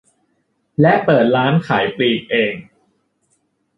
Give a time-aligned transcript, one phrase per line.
[0.81, 2.53] และเปิดร้านขายปลีกเอง